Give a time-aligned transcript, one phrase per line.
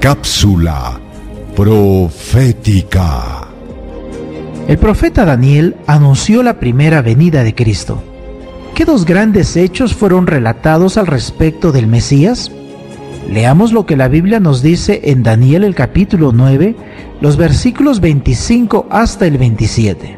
[0.00, 0.98] Cápsula
[1.54, 3.46] profética.
[4.66, 8.02] El profeta Daniel anunció la primera venida de Cristo.
[8.74, 12.50] ¿Qué dos grandes hechos fueron relatados al respecto del Mesías?
[13.30, 16.74] Leamos lo que la Biblia nos dice en Daniel el capítulo 9,
[17.20, 20.16] los versículos 25 hasta el 27.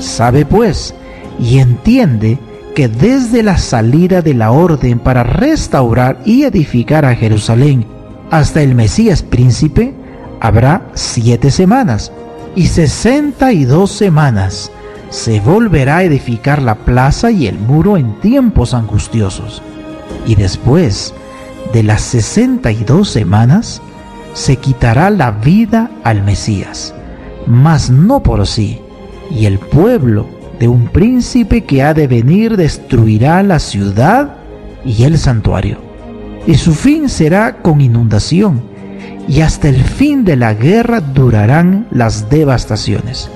[0.00, 0.94] Sabe pues
[1.38, 2.38] y entiende
[2.74, 7.84] que desde la salida de la orden para restaurar y edificar a Jerusalén
[8.32, 9.92] hasta el Mesías príncipe,
[10.40, 12.10] habrá siete semanas
[12.56, 14.72] y sesenta y dos semanas.
[15.10, 19.60] Se volverá a edificar la plaza y el muro en tiempos angustiosos.
[20.26, 21.12] Y después
[21.74, 23.82] de las sesenta y dos semanas,
[24.32, 26.94] se quitará la vida al Mesías,
[27.46, 28.80] mas no por sí,
[29.30, 30.26] y el pueblo
[30.58, 34.36] de un príncipe que ha de venir destruirá la ciudad
[34.86, 35.81] y el santuario.
[36.46, 38.62] Y su fin será con inundación,
[39.28, 43.30] y hasta el fin de la guerra durarán las devastaciones.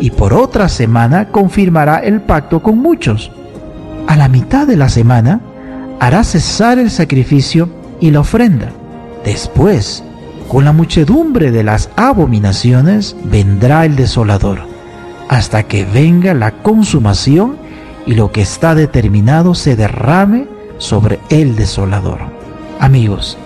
[0.00, 3.30] Y por otra semana confirmará el pacto con muchos.
[4.08, 5.40] A la mitad de la semana
[6.00, 7.68] hará cesar el sacrificio
[8.00, 8.72] y la ofrenda.
[9.24, 10.02] Después,
[10.48, 14.58] con la muchedumbre de las abominaciones, vendrá el desolador,
[15.28, 17.56] hasta que venga la consumación
[18.04, 22.31] y lo que está determinado se derrame sobre el desolador.
[22.82, 23.38] Amigos,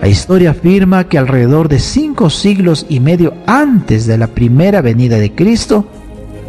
[0.00, 5.16] la historia afirma que alrededor de cinco siglos y medio antes de la primera venida
[5.16, 5.88] de Cristo,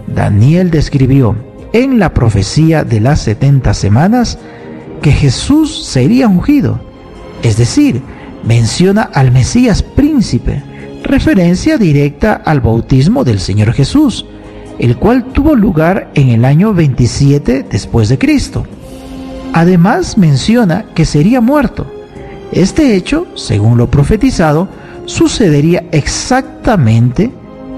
[0.06, 1.36] Daniel describió
[1.74, 4.38] en la profecía de las 70 semanas
[5.02, 6.80] que Jesús sería ungido,
[7.42, 8.04] es decir,
[8.44, 10.62] menciona al Mesías príncipe,
[11.04, 14.28] referencia directa al bautismo del Señor Jesús,
[14.78, 18.64] el cual tuvo lugar en el año 27 después de Cristo.
[19.54, 21.97] Además menciona que sería muerto.
[22.52, 24.68] Este hecho, según lo profetizado,
[25.06, 27.32] sucedería exactamente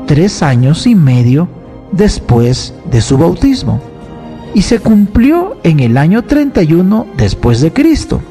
[0.06, 1.48] tres años y medio
[1.92, 3.82] después de su bautismo
[4.54, 8.22] y se cumplió en el año 31 después de Cristo.